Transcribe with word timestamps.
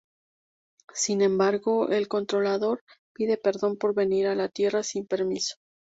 Sin 0.95 1.21
embargo, 1.21 1.89
El 1.89 2.07
Controlador 2.07 2.81
pide 3.13 3.37
perdón 3.37 3.77
por 3.77 3.93
venir 3.93 4.25
a 4.25 4.33
la 4.35 4.49
Tierra 4.49 4.81
sin 4.81 5.05
permiso. 5.05 5.57